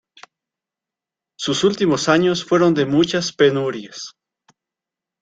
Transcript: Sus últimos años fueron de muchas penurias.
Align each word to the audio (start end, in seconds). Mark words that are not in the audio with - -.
Sus 1.37 1.63
últimos 1.63 2.09
años 2.09 2.43
fueron 2.43 2.73
de 2.73 2.87
muchas 2.87 3.31
penurias. 3.33 4.13